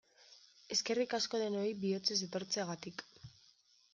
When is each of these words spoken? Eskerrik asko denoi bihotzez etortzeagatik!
Eskerrik 0.75 1.13
asko 1.17 1.41
denoi 1.41 1.67
bihotzez 1.85 2.19
etortzeagatik! 2.29 3.07